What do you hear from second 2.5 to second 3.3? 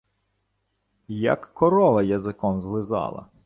злизала.